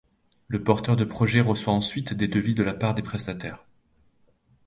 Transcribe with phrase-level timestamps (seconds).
[0.47, 3.63] Le porteur de projets reçoit ensuite des devis de la part de prestataires.